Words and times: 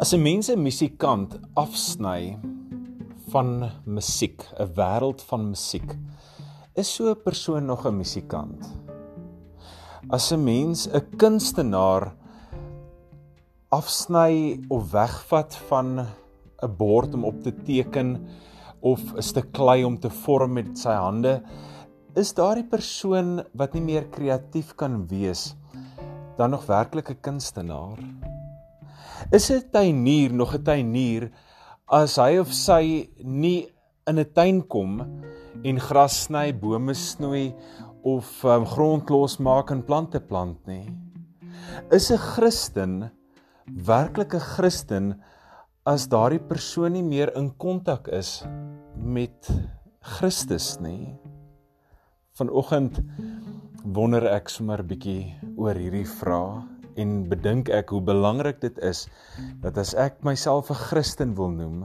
As 0.00 0.14
'n 0.14 0.22
mens 0.22 0.48
'n 0.48 0.62
musikant 0.62 1.30
afsny 1.54 2.38
van 3.32 3.50
musiek, 3.84 4.40
'n 4.58 4.72
wêreld 4.78 5.20
van 5.28 5.42
musiek, 5.52 5.90
is 6.74 6.88
so 6.94 7.10
'n 7.10 7.22
persoon 7.24 7.64
nog 7.66 7.84
'n 7.86 7.96
musikant. 7.96 8.60
As 10.08 10.32
'n 10.32 10.44
mens 10.44 10.88
'n 10.88 11.16
kunstenaar 11.16 12.14
afsny 13.68 14.60
of 14.68 14.90
wegvat 14.90 15.54
van 15.68 15.88
'n 16.62 16.76
bord 16.76 17.14
om 17.14 17.24
op 17.24 17.42
te 17.42 17.52
teken 17.52 18.26
of 18.80 19.00
'n 19.14 19.22
stuk 19.22 19.52
klei 19.52 19.84
om 19.84 19.98
te 19.98 20.10
vorm 20.10 20.52
met 20.52 20.78
sy 20.78 20.96
hande, 20.96 21.42
is 22.14 22.34
daardie 22.34 22.68
persoon 22.68 23.44
wat 23.52 23.74
nie 23.74 23.82
meer 23.82 24.08
kreatief 24.08 24.74
kan 24.74 25.06
wees 25.06 25.54
dan 26.40 26.50
nog 26.50 26.66
werklik 26.66 27.10
'n 27.10 27.20
kunstenaar? 27.20 27.98
Is 29.30 29.50
'n 29.50 29.68
tuinier 29.70 30.32
nog 30.32 30.54
'n 30.54 30.62
tuinier 30.62 31.30
as 31.86 32.16
hy 32.16 32.38
of 32.38 32.52
sy 32.52 33.10
nie 33.22 33.68
in 34.06 34.18
'n 34.18 34.32
tuin 34.32 34.66
kom 34.66 34.92
en 35.64 35.80
gras 35.80 36.22
sny, 36.24 36.52
bome 36.52 36.94
snoei 36.94 37.54
of 38.02 38.44
um, 38.44 38.64
grond 38.64 39.10
losmaak 39.10 39.70
en 39.70 39.84
plante 39.84 40.20
plant 40.20 40.66
nie? 40.66 40.88
Is 41.90 42.10
'n 42.10 42.16
Christen 42.16 43.10
werklike 43.66 44.40
Christen 44.40 45.20
as 45.84 46.08
daardie 46.08 46.40
persoon 46.40 46.92
nie 46.92 47.02
meer 47.02 47.36
in 47.36 47.56
kontak 47.56 48.08
is 48.08 48.44
met 48.96 49.50
Christus 50.00 50.80
nie? 50.80 51.18
Vanoggend 52.32 53.00
wonder 53.84 54.24
ek 54.26 54.48
sommer 54.48 54.80
'n 54.80 54.86
bietjie 54.86 55.34
oor 55.60 55.76
hierdie 55.76 56.06
vraag 56.08 56.64
en 57.00 57.10
bedink 57.28 57.68
ek 57.72 57.92
hoe 57.92 58.00
belangrik 58.04 58.62
dit 58.62 58.78
is 58.86 59.04
dat 59.60 59.76
as 59.80 59.92
ek 59.92 60.22
myself 60.24 60.70
'n 60.72 60.80
Christen 60.88 61.34
wil 61.36 61.52
noem 61.52 61.84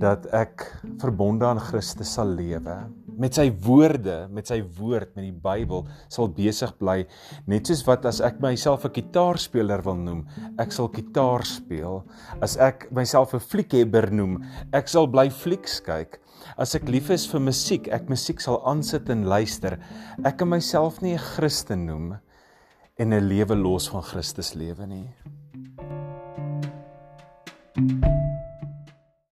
dat 0.00 0.26
ek 0.32 0.64
verbonde 1.00 1.44
aan 1.44 1.60
Christus 1.60 2.12
sal 2.14 2.28
lewe. 2.36 2.76
Met 3.20 3.34
sy 3.34 3.50
woorde 3.64 4.28
met 4.30 4.46
sy 4.48 4.60
woord 4.78 5.16
met 5.16 5.24
die 5.24 5.40
Bybel 5.48 5.86
sal 6.08 6.28
besig 6.28 6.72
bly. 6.78 7.06
Net 7.46 7.66
soos 7.66 7.82
wat 7.88 8.04
as 8.04 8.20
ek 8.20 8.40
myself 8.40 8.84
'n 8.84 8.92
kitaarspeler 8.92 9.82
wil 9.84 9.96
noem 9.96 10.26
ek 10.58 10.72
sal 10.72 10.88
kitaar 10.88 11.44
speel. 11.44 12.04
As 12.40 12.56
ek 12.56 12.92
myself 12.92 13.34
'n 13.34 13.40
fliekhebber 13.40 14.12
noem 14.12 14.44
ek 14.72 14.88
sal 14.88 15.06
bly 15.06 15.28
flieks 15.30 15.80
kyk 15.80 16.20
as 16.56 16.74
ek 16.74 16.88
lief 16.88 17.10
is 17.10 17.26
vir 17.26 17.40
musiek 17.40 17.88
ek 17.88 18.08
musiek 18.08 18.40
sal 18.40 18.62
aansit 18.64 19.10
en 19.10 19.24
luister. 19.24 19.78
Ek 20.24 20.38
kan 20.38 20.48
myself 20.48 21.02
nie 21.02 21.14
'n 21.14 21.18
Christen 21.18 21.86
noem 21.86 22.20
en 23.00 23.12
'n 23.12 23.28
lewe 23.28 23.56
los 23.56 23.88
van 23.90 24.02
Christus 24.02 24.54
lewe 24.54 24.86
nie. 24.86 25.08